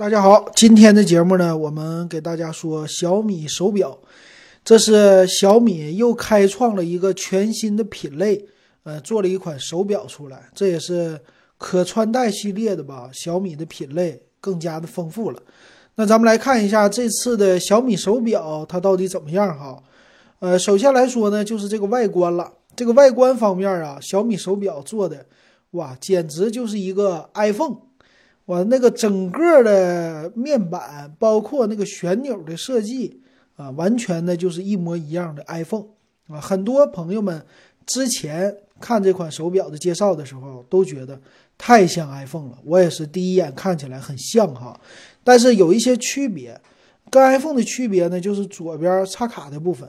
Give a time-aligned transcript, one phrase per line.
[0.00, 3.98] 大家好，今天的节目呢，我们给大家说小米手表，
[4.64, 8.46] 这是小米又开创了一个全新的品类，
[8.84, 11.20] 呃，做了一款手表出来，这也是
[11.58, 13.10] 可穿戴系列的吧。
[13.12, 15.42] 小米的品类更加的丰富了。
[15.96, 19.82] 那咱们来看一下这次的小米手表，它到底怎么样哈？
[20.38, 22.50] 呃，首先来说呢，就是这个外观了。
[22.74, 25.26] 这个外观方面啊，小米手表做的，
[25.72, 27.89] 哇，简直就是一个 iPhone。
[28.50, 33.20] 我那个整个的面板，包括那个旋钮的设计
[33.54, 35.86] 啊，完全的就是一模一样的 iPhone
[36.26, 36.40] 啊。
[36.40, 37.40] 很多朋友们
[37.86, 41.20] 之前看这款手表的介绍的时候，都觉得
[41.56, 42.58] 太像 iPhone 了。
[42.64, 44.80] 我也是第一眼看起来很像哈，
[45.22, 46.60] 但是有一些区别。
[47.08, 49.88] 跟 iPhone 的区别呢，就是左边插卡的部分，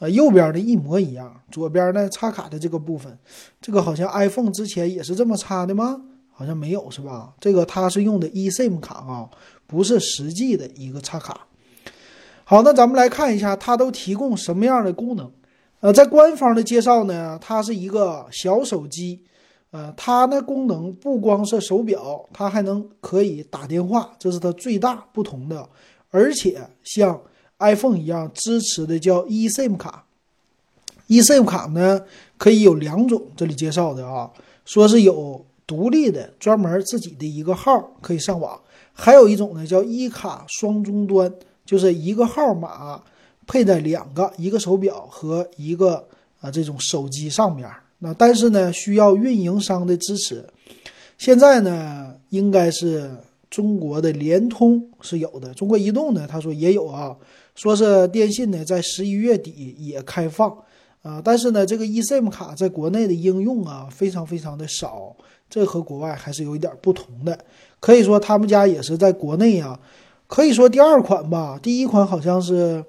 [0.00, 1.40] 呃，右边的一模一样。
[1.52, 3.16] 左边呢插卡的这个部分，
[3.60, 6.02] 这个好像 iPhone 之前也是这么插的吗？
[6.42, 7.32] 好像没有是吧？
[7.38, 9.30] 这个它是用的 eSIM 卡啊，
[9.68, 11.46] 不是实际的一个插卡。
[12.42, 15.30] 好，那咱们来看一下它都提供什么样的功能。
[15.78, 19.22] 呃，在官方的介绍呢，它是一个小手机。
[19.70, 25.68] 呃，它那功能不光是手表，它还能可以打电话，这是它最大不同的。
[26.10, 27.20] 而且像
[27.60, 30.04] iPhone 一样支持的叫 eSIM 卡。
[31.06, 32.02] eSIM 卡呢
[32.36, 34.28] 可以有两种，这里介绍的啊，
[34.64, 35.46] 说是有。
[35.66, 38.60] 独立的专门自己的一个号可以上网，
[38.92, 41.32] 还有一种呢叫一卡双终端，
[41.64, 43.02] 就是一个号码
[43.46, 46.06] 配在两个一个手表和一个
[46.40, 47.68] 啊这种手机上面。
[47.98, 50.44] 那但是呢需要运营商的支持。
[51.16, 53.08] 现在呢应该是
[53.48, 57.16] 中国的联通是有的，中国移动呢他说也有啊，
[57.54, 60.50] 说是电信呢在十一月底也开放
[61.02, 65.14] 啊，但是呢这个 eSIM 卡在国内的应用啊非常非常的少。
[65.52, 67.38] 这和国外还是有一点不同的，
[67.78, 69.78] 可以说他们家也是在国内啊，
[70.26, 72.82] 可以说第二款吧，第一款好像是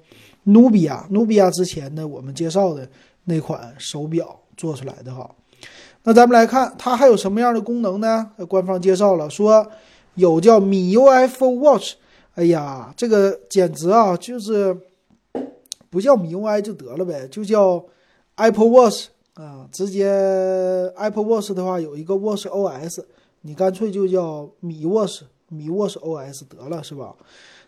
[0.44, 2.88] 努比亚，努比亚之前的我们介绍的
[3.26, 5.30] 那款手表做出来的哈。
[6.04, 8.32] 那咱们来看它还有什么样的功能呢？
[8.48, 9.70] 官方介绍了说
[10.16, 11.96] 有叫米 UI for Watch，
[12.36, 14.78] 哎呀，这个简直啊，就是
[15.90, 17.84] 不叫米 UI 就得了呗，就叫
[18.36, 19.08] Apple Watch。
[19.36, 20.08] 啊，直接
[20.96, 23.04] Apple Watch 的话有一个 Watch OS，
[23.42, 27.16] 你干脆就叫米 Watch，米 Watch OS 得了，是吧？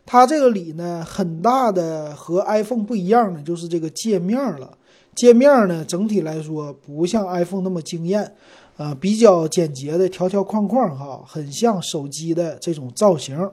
[0.06, 4.78] 它这个里呢，很大的和 iPhone 不一样的就是这个界面了。
[5.16, 8.36] 界面呢，整体来说不像 iPhone 那么惊艳，
[8.78, 13.50] 呃，比较简洁的条条框框哈，很像手机的这种造型。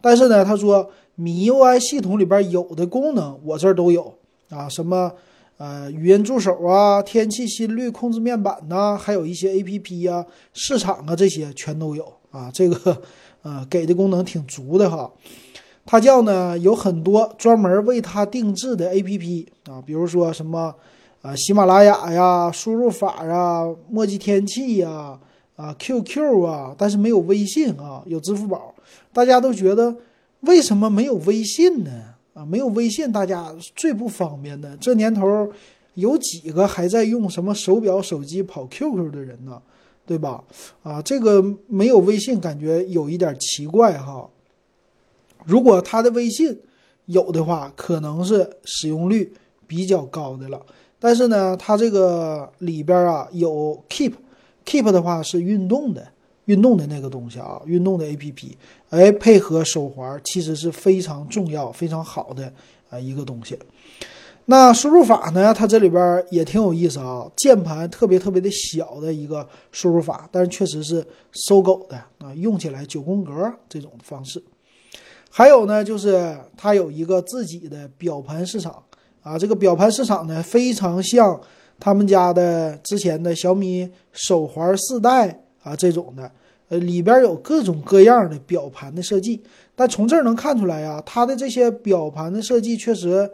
[0.00, 4.14] 但是呢，他说米 UI 系统里边有的功能我这儿都有
[4.50, 5.12] 啊，什么？
[5.58, 12.48] 呃，语音助手啊，天气心率控制面板呐，还有一些 A P P 呀、市场啊，这些全都有啊。
[12.54, 13.02] 这个，
[13.42, 15.10] 呃，给的功能挺足的哈。
[15.84, 20.72] 它叫呢，有很多专门为它定制的 A P P 啊，比如说什么，
[21.22, 25.18] 啊，喜马拉雅呀、输入法啊、墨迹天气呀、
[25.56, 28.72] 啊 Q Q 啊，但是没有微信啊，有支付宝。
[29.12, 29.96] 大家都觉得
[30.42, 31.90] 为什么没有微信呢？
[32.38, 34.76] 啊，没有微信，大家最不方便的。
[34.76, 35.52] 这年头，
[35.94, 39.60] 有几个还在用什么手表、手机跑 QQ 的人呢？
[40.06, 40.44] 对吧？
[40.84, 44.30] 啊，这个没有微信，感觉有一点奇怪哈。
[45.44, 46.60] 如果他的微信
[47.06, 49.32] 有的话，可能是使用率
[49.66, 50.64] 比较高的了。
[51.00, 56.06] 但是呢，它这个里边啊有 Keep，Keep 的话是运动的。
[56.48, 58.56] 运动的那个东西啊，运动的 A P P，
[58.88, 62.50] 哎，配合手环其实是非常重要、非常好的
[62.88, 63.58] 啊一个东西。
[64.46, 73.32] 那输入法呢，它这里边也挺有意思啊，键盘特别特别的小的一个输入法，但是确实是搜狗的啊，用起来九宫格
[73.68, 74.42] 这种方式。
[75.28, 78.82] 还有呢，就是它有一个自己的表盘市场
[79.22, 81.38] 啊，这个表盘市场呢，非常像
[81.78, 85.44] 他们家的之前的小米手环四代。
[85.62, 86.30] 啊，这种的，
[86.68, 89.42] 呃，里边有各种各样的表盘的设计，
[89.74, 93.30] 但从这儿能看出来呀，它的这些表盘的设计确实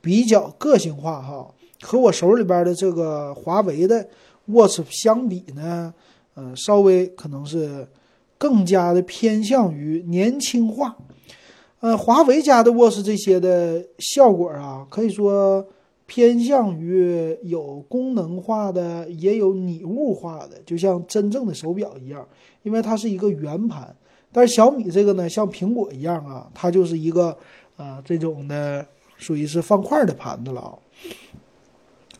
[0.00, 1.48] 比较个性化哈，
[1.80, 4.08] 和我手里边的这个华为的
[4.46, 5.94] Watch 相比呢，
[6.34, 7.86] 呃，稍微可能是
[8.36, 10.96] 更加的偏向于年轻化，
[11.80, 15.66] 呃，华为家的 Watch 这些的效果啊，可以说。
[16.08, 22.26] 偏向于有功能化的，也有拟物化的，就像真正的手表一样，
[22.62, 23.94] 因为它是一个圆盘。
[24.32, 27.36] 但是小米这个呢，像苹果一样啊，它就是一个
[27.76, 28.86] 啊这种的，
[29.18, 30.72] 属于是方块的盘子了啊。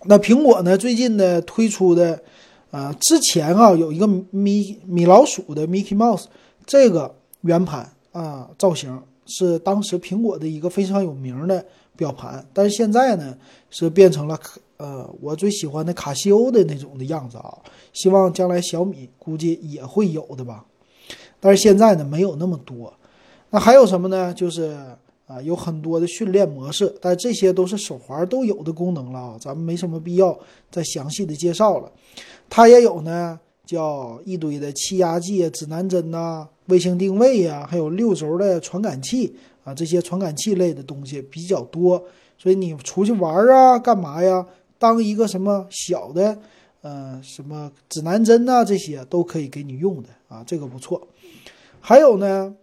[0.05, 2.23] 那苹果呢，最近呢推出的，
[2.71, 6.27] 啊之前啊有一个米米老鼠的 Mickey Mouse
[6.67, 11.65] 这个圆盘啊造型，是当时苹果的一个非常有名的
[11.99, 13.37] 表盘，但是现在呢
[13.71, 14.39] 是变成了
[14.77, 17.59] 呃我最喜欢的卡西欧的那种的样子啊，
[17.93, 20.65] 希望将来小米估计也会有的吧，
[21.41, 22.95] 但是现在呢没有那么多。
[23.51, 24.33] 那还有什么呢？
[24.33, 24.77] 就是
[25.27, 30.39] 啊有很多的训练模式，但这些都是手环都有的功能了啊，咱们没什么必要
[30.71, 31.91] 再详细的介绍了。
[32.49, 33.41] 它也有呢。
[33.69, 39.37] 叫一堆的气压计、指南针呐、卫星定位呀，还有六轴的传感器
[39.69, 42.03] 啊，这些传感器类的东西比较多，
[42.39, 44.47] 所以你出去玩啊，干嘛呀？
[44.79, 46.39] 当一个什么小的，
[46.81, 51.07] 呃，什么指南针呐，这些都可以给你用的啊，这个不错。
[51.81, 52.55] 还有呢，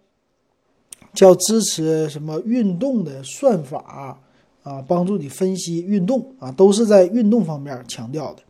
[1.14, 4.18] 叫支持什么运动的算法
[4.62, 8.42] 啊，帮助你分析运动啊，都是在运动方面强调的。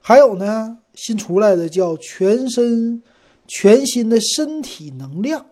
[0.00, 3.02] 还有呢，新出来的叫全身
[3.46, 5.44] 全新的身体能量，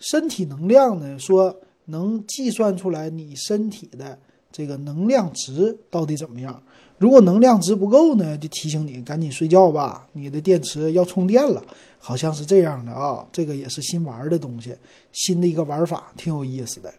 [0.00, 4.18] 身体能量呢说能计算出来你身体的
[4.50, 6.62] 这个能量值到底怎么样。
[6.98, 11.62] 如果能量值不够呢，就提醒你赶紧睡觉吧，你的电池要充电了，
[11.98, 13.26] 好像是这样的啊。
[13.32, 14.74] 这个也是新玩的东西，
[15.12, 16.92] 新的一个玩法，挺有意思的。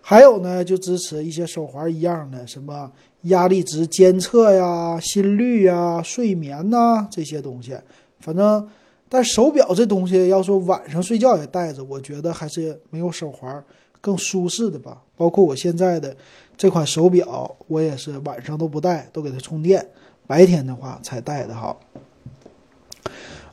[0.00, 2.90] 还有呢，就支持一些手环一样的什么。
[3.22, 7.76] 压力值监测呀、心率呀、睡眠呐这些东西，
[8.20, 8.66] 反正，
[9.08, 13.62] 但手表这东西要说晚上睡觉也戴着，我觉得还是没有手环
[14.08, 15.02] 更舒适的吧。
[15.16, 16.16] 包括我现在的
[16.56, 19.86] 这款手表，我也是晚上都不戴，都给它充电，
[20.26, 21.76] 白天的话才戴的哈。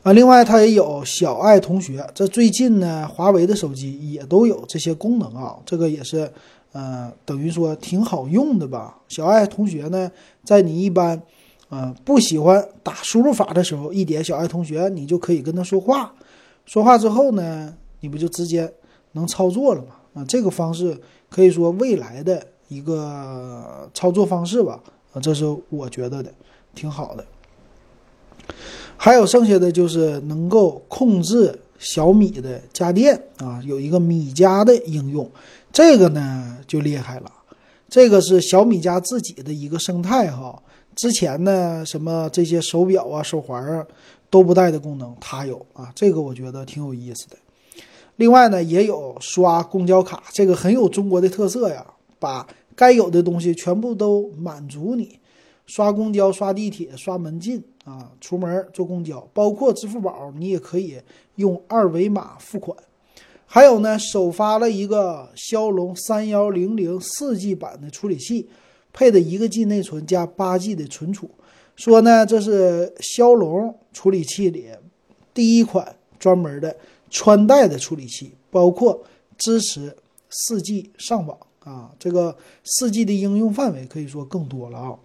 [0.04, 6.32] 啊，另外它也有小爱同学，这最近呢，华为的手机也都有这些功能啊，这个也是。
[6.78, 9.00] 呃，等于说挺好用的吧？
[9.08, 10.12] 小爱同学呢，
[10.44, 11.22] 在你一般，
[11.70, 16.14] 呃，不喜欢打输入法的时候，一点小爱同学，你就可以跟他说话。
[16.66, 18.70] 说话之后呢，你不就直接
[19.14, 19.96] 能操作了吗？
[20.16, 24.82] 啊，这个方式可以说未来的一个操作方式吧。
[25.14, 26.34] 啊，这是我觉得的，
[26.74, 27.24] 挺好的。
[28.98, 35.30] 还有剩下的就是能够控制小米的家电啊，有一个米家的应用。
[35.72, 37.32] 这个呢就厉害了，
[37.90, 40.62] 这个是小米家自己的一个生态哈。
[40.96, 43.86] 之前呢，什么这些手表啊、手环啊
[44.30, 45.92] 都不带的功能，它有啊。
[45.94, 47.36] 这个我觉得挺有意思的。
[48.18, 51.86] 另外呢，也有刷公交卡，这个很有中国的特色呀，
[52.18, 55.20] 把该有的东西全部都满足你。
[55.66, 60.98] 刷公交、刷地铁、刷门禁啊，出门坐公交，包括支付宝，你也可以
[61.36, 62.78] 用二维码付款。
[63.48, 68.48] 还有呢，首发了一个骁龙三幺零零四 G 版的处理器，
[68.94, 71.30] 配的一个 G 内存加八 G 的存储。
[71.76, 74.68] 说呢，这是骁龙处理器里
[75.34, 76.76] 第一款专门的
[77.10, 79.02] 穿戴的处理器，包括
[79.38, 79.96] 支持
[80.30, 84.96] 四 G 上网啊，这个四 G 的应用范围可以说更多了啊。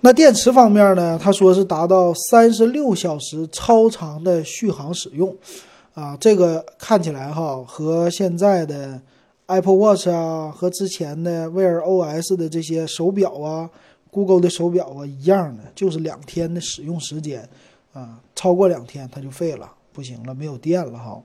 [0.00, 5.36] 那电池方面呢，他说是达到三十六小时超长的续航使用。
[5.92, 8.98] 啊，这个看起来哈，和现在的
[9.46, 13.68] Apple Watch 啊，和之前的 Wear OS 的这些手表啊
[14.10, 17.46] ，Google 的手表啊一样的，就是两天的使用时间
[17.92, 21.22] 啊，超过两天它就废了，不行了，没有电了哈。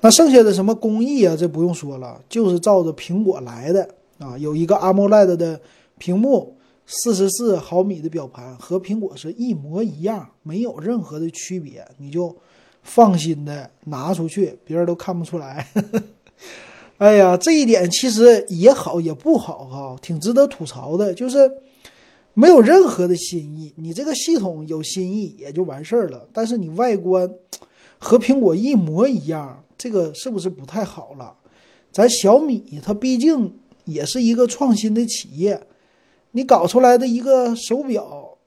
[0.00, 3.88] 那剩下的什么工艺啊，这不用说了，就是照着苹果来的
[4.18, 5.60] 啊，有一个 AMOLED 的
[5.98, 12.36] 屏幕，四十四毫米的表盘，和苹果是一模一样，没有任何的区别，你就。
[12.84, 15.64] 放心的拿出去，别人都看不出来。
[16.98, 21.48] 哎呀，这一点其实也好也不好哈，挺值得吐槽的，就是
[22.34, 23.72] 没有任何的新意。
[23.76, 27.30] 你这个系统有新意也就完事儿了，但是你外观
[27.98, 31.34] 和苹果一模一样，这个是不是不太好了？
[31.92, 35.60] 咱小米它毕竟也是一个创新的企业，
[36.30, 38.38] 你搞出来的一个手表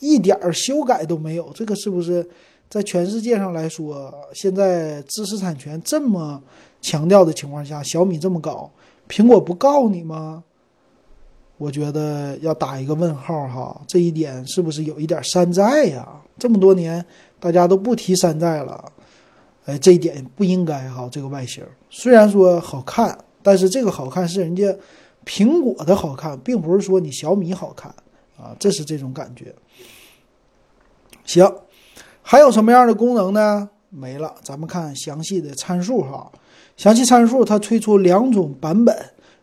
[0.00, 2.28] 一点修改都没有，这个是不是？
[2.68, 6.42] 在全世界上来说，现在知识产权这么
[6.80, 8.70] 强调的情况下，小米这么搞，
[9.06, 10.42] 苹果不告你吗？
[11.62, 16.08] 我觉得要打一个问号哈，这一点是不是有一点山寨呀？
[16.36, 17.04] 这么多年
[17.38, 18.84] 大家都不提山寨了，
[19.66, 21.08] 哎，这一点不应该哈。
[21.12, 24.76] 这个外形虽然说好看，但是这个好看是人家
[25.24, 27.94] 苹果的好看，并不是说你小米好看
[28.36, 29.54] 啊，这是这种感觉。
[31.24, 31.48] 行。
[32.22, 33.70] 还有什么样的功能呢？
[33.88, 36.32] 没了，咱们看详细的参数哈。
[36.76, 38.96] 详细参数它推出两种版本，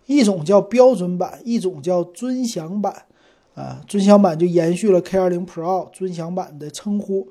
[0.09, 3.05] 一种叫标准版，一种叫尊享版。
[3.53, 7.27] 啊，尊享版就延续了 K20 Pro 尊享版的称呼。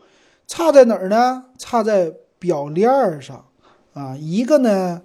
[0.47, 1.44] 差在哪儿呢？
[1.58, 2.88] 差在表链
[3.20, 3.44] 上。
[3.94, 5.02] 啊，一个呢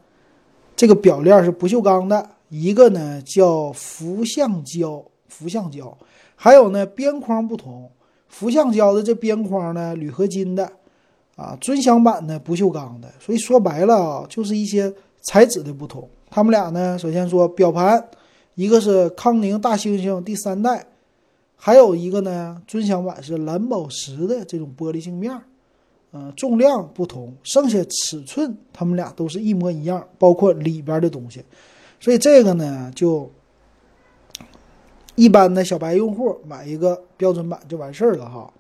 [0.76, 5.98] 这个表链是不锈钢的，一个呢叫氟橡胶，氟橡胶，
[6.36, 7.90] 还有呢边框不同，
[8.28, 10.72] 氟橡胶的这边框呢铝合金的，
[11.36, 16.08] 啊，尊享版的不锈钢的，所以说白了啊，就是一些材质的不同。
[16.34, 18.04] 他们俩呢，首先说表盘，
[18.56, 20.84] 一个是康宁大猩猩第三代。
[21.56, 25.44] 还有一个呢，尊享版是蓝宝石的这种玻璃镜面儿，
[26.12, 31.44] 嗯，重量不同，剩下尺寸它们俩都是一模一样，包括里边的东西，
[32.00, 33.30] 所以这个呢，就
[35.14, 38.52] 一般的小白用户买一个标准版就完事儿了哈。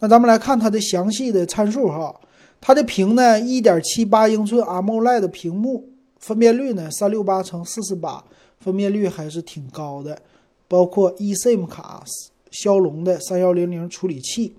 [0.00, 2.12] 那咱们来看它的详细的参数哈，
[2.60, 5.88] 它的屏呢，一点七八英寸 AMOLED 屏幕，
[6.26, 8.24] 分辨率呢，三六八乘四四八，
[8.58, 10.20] 分辨率还是挺高的。
[10.66, 12.02] 包括 eSIM 卡、
[12.50, 14.52] 骁龙的三幺零零处理器，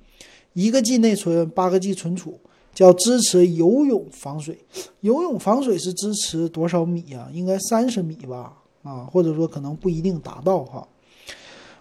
[0.54, 2.40] 一个 G 内存，八个 G 存储，
[2.74, 4.58] 叫支持游泳防水。
[5.02, 7.28] 游泳防水是支持多少米呀？
[7.34, 8.54] 应该三十米吧？
[8.84, 10.88] 啊，或者说可能不一定达到哈。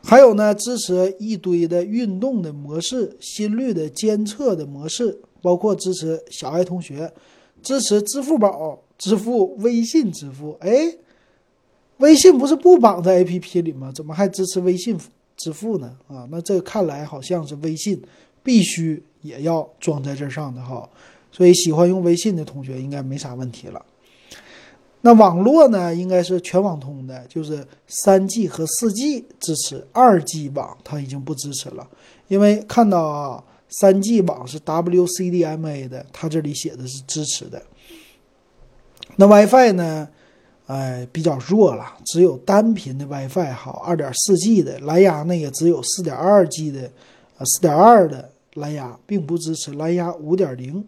[0.03, 7.13] 还有呢，支持一堆的运动的模式、心率的监测的模式，包括支持小爱同学，
[7.63, 10.57] 支持支付宝支付、微信支付。
[10.61, 10.97] 哎。
[11.99, 13.91] 微信不是不绑在 APP 里吗？
[13.91, 14.99] 怎么还支持微信
[15.35, 15.97] 支付呢？
[16.09, 17.99] 啊，那这看来好像是微信
[18.43, 20.87] 必须也要装在这上的哈。
[21.33, 23.83] 所以喜欢用微信的同学应该没啥问题了。
[25.01, 31.89] 那网络呢，应该是全网通的，就是三 G 和四 G 支持，二 G 网它已经不支持了。
[32.29, 37.63] 因为看到啊，三 G 网是 WCDMA 的，它这里写的是支持的。
[39.17, 40.09] 那 WiFi 呢？
[40.67, 46.91] 哎，比较弱了，只有单频的 WiFi 好，二点四 G 的蓝牙呢也只有四点二 G 的，
[47.39, 50.85] 呃，四点二的蓝牙，并不支持蓝牙五点零。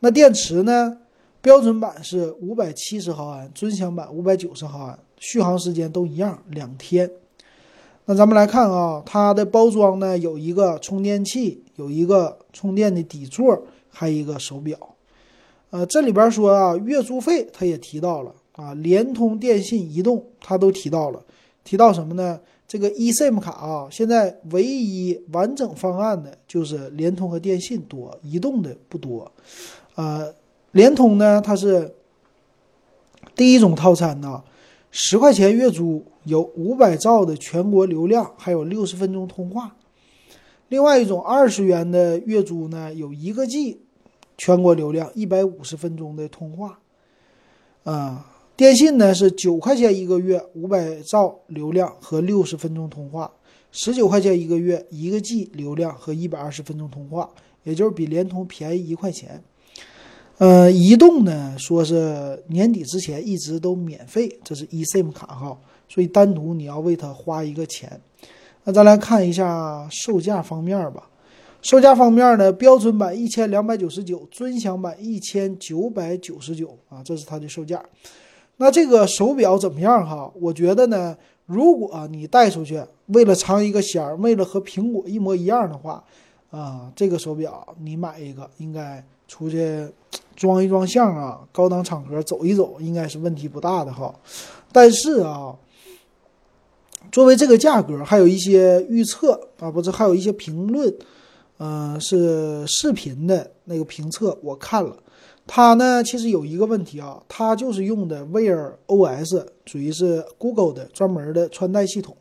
[0.00, 0.98] 那电池呢？
[1.42, 7.10] 标准版是五百七十毫安，尊享版五百九十毫安，续航时间都一样，两天。
[8.06, 14.93] 那咱们来看啊，它的包装呢有一个充电器，有一个充电的底座，还有一个手表。
[15.74, 18.32] 呃，这里边说啊，月租费它也提到了。
[18.52, 21.20] 啊，联通、电信、移动，它都提到了，
[21.64, 22.38] 提到什么呢？
[22.68, 29.28] 这个 eSIM 卡啊，现在唯一完整方案的就是联通和电信多，移动的不多。
[29.96, 30.32] 呃，
[30.70, 31.92] 联通呢，它是
[33.34, 34.40] 第一种套餐呢，
[34.92, 39.74] 十块钱月租，有五百兆的全国流量，还有六十分钟通话。
[40.68, 43.80] 另外一种二十元的月租呢，有一个 G
[44.36, 46.78] 全国流量，一百五十分钟的通话。
[47.84, 48.30] 啊。
[48.56, 53.28] 电信呢是九块钱一个月，五百兆流量和六十分钟通话；
[53.72, 57.28] 十九块钱一个月，一个 G 流量和一百二十分钟通话，
[57.64, 59.42] 也就是比联通便宜一块钱。
[60.38, 68.00] 呃，移动呢说是年底之前一直都免费，这是 eSIM 卡哈，所以单独你要为它花一个钱。
[68.62, 71.10] 那再来看一下售价方面吧。
[71.64, 77.82] 售价方面呢，标准版一千两百九十九，尊享版一千九百九十九啊，这是它的售价。
[78.58, 80.30] 那这个手表怎么样哈？
[80.38, 81.16] 我觉得呢，
[81.46, 86.04] 如果你带出去为了藏一个鲜儿，为了和苹果一模一样的话，
[86.50, 89.88] 啊，这个手表你买一个，应该出去
[90.36, 94.14] 装一装相啊，高档场合走一走，应该是问题不大的哈。
[94.70, 95.56] 但是啊，
[97.10, 100.94] 作为这个价格，还有一些预测啊，不是还有一些评论，
[101.58, 104.96] 嗯，是视频的那个评测，我看了。
[105.46, 112.16] 它呢，其实有一个问题啊，它就是用的 Wear OS，属于是 Google 的专门的穿戴系统，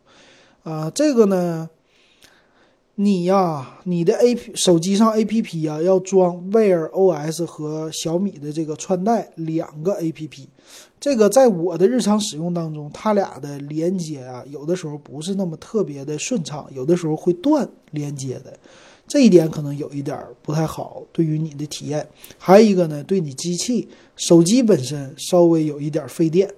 [0.64, 1.70] 啊，这个呢，
[2.96, 10.50] 你呀，你的 A P 手机上 A P P 呀，要装 Wear OS 和小米的这个穿戴两个 A P P，
[11.00, 18.54] 这个在我的日常使用当中，它俩的连接啊，有的时候不是那么特别的顺畅，有的时候会断连接的。
[19.08, 22.08] 这一点可能有一点不太好，对于你的体验。
[22.38, 26.50] 还有一个呢，对你机器、手机本身稍微有一点费电。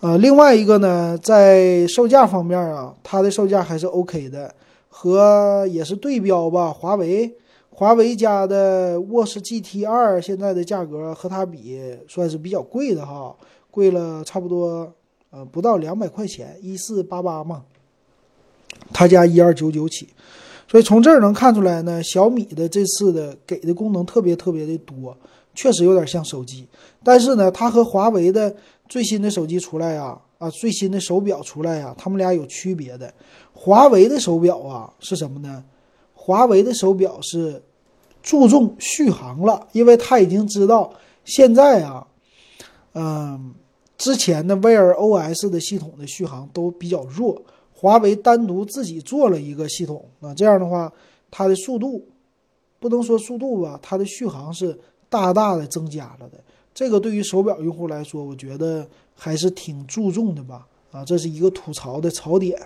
[0.00, 4.54] 呃，另外一个呢，在售价方面啊，它的售价还是 OK 的，
[4.88, 6.72] 和也是对标吧。
[6.72, 7.34] 华为，
[7.70, 13.34] 华为家的沃斯 GT 二现在的价格和它比算是比较贵的哈，
[13.70, 14.92] 贵了差不多
[15.30, 17.64] 呃不到两百块钱，一四八八嘛，
[18.92, 20.08] 他家一二九九起。
[20.66, 25.16] 所以从这儿能看出来呢，小米的这次的给的功能特别特别的多，
[25.54, 26.66] 确实有点像手机。
[27.02, 28.54] 但是呢，它和华为的
[28.88, 33.12] 最新的手机出来呀，啊，最新的手表出来呀，他们俩有区别的。
[33.52, 35.62] 华为的手表啊是什么呢？
[36.14, 37.62] 华为的手表是
[38.22, 40.92] 注重续航了，因为它已经知道
[41.24, 42.06] 现在啊，
[42.94, 43.54] 嗯，
[43.98, 47.40] 之前的 Wear OS 的系统的续航都比较弱，
[47.84, 50.90] 华为单独自己做了一个系统啊，这样的话，
[51.30, 52.02] 它的速度
[52.80, 54.74] 不能说速度吧，它的续航是
[55.10, 56.42] 大大的增加了的。
[56.72, 60.66] 这个对于手表用户来说，我觉得还是挺注重的吧。
[60.92, 62.58] 啊，这是一个吐槽的槽点。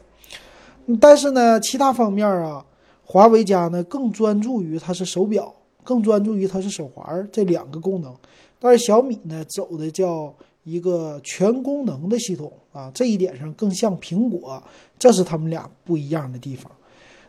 [1.01, 2.65] 但是呢，其他方面啊，
[3.05, 8.15] 华为家呢更专注于它是手表，更专注于它是手环这两个功能。
[8.61, 10.33] 但是小米呢走的叫
[10.63, 14.63] 一个全功能的系统啊，这一点上更像苹果，
[14.99, 16.71] 这是他们俩不一样的地方。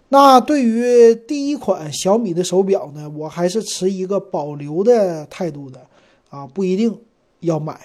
[0.09, 5.81] 那对于第一款小米的手表呢，我还是持一个保留的态度的。
[6.29, 6.95] 啊，不一定
[7.39, 7.79] 要买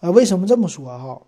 [0.00, 0.10] 啊？
[0.10, 1.18] 为什么这么说哈？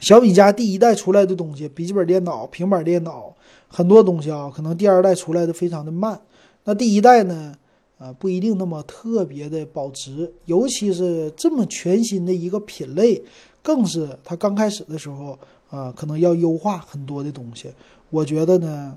[0.00, 3.30] 小米家第一代出来的东西，笔记本电脑、平板电脑，
[3.68, 6.18] 很多东西啊，可能第二代出来的非常的慢。
[6.64, 7.54] 那第一代呢，
[7.98, 13.22] 啊，不一定那么特别的保值，尤其是这么全新的一个品类，
[13.64, 15.36] 更是它刚开始的时候
[15.70, 17.72] 啊，可能要优化很多的东西。
[18.10, 18.96] 我觉得呢，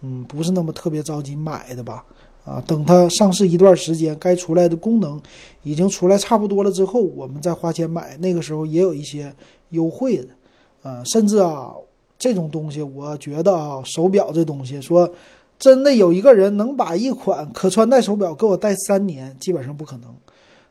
[0.00, 2.04] 嗯，不是那么特别着急买的吧。
[2.46, 5.20] 啊，等它上市一段时间，该出来的功能
[5.64, 9.34] 已经出来差不多了之后，我们再花钱买，那个时候也有一些
[9.70, 10.28] 优惠的，
[10.88, 11.74] 啊，甚至啊，
[12.16, 15.12] 这种东西，我觉得啊，手表这东西，说
[15.58, 20.14] 真的，有一个人能把一款可穿戴手表给我戴三年，基本上不可能，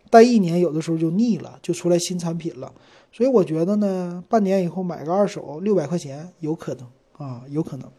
[0.09, 2.71] 戴一年有的时候就腻了，就出来新产品了，
[3.15, 7.89] 所以我觉得呢，半年以后买个二手六百块钱有可能啊，有可能。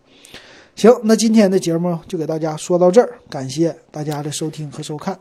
[0.74, 5.18] 行，那今天的节目就给大家说到这儿，感谢大家的收听和收看。